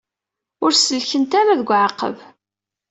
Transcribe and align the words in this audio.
Ur 0.63 0.71
sellkent 0.75 1.31
ara 1.39 1.53
seg 1.59 1.69
uɛaqeb. 1.71 2.17